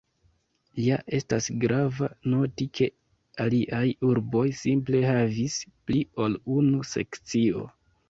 Ja 0.85 0.95
estas 1.17 1.49
grava 1.63 2.09
noti 2.35 2.67
ke 2.81 2.89
aliaj 3.47 3.85
urboj 4.11 4.45
simple 4.65 5.05
havis 5.13 5.63
pli 5.71 6.05
ol 6.27 6.43
unu 6.59 6.87
sekcio. 6.99 7.69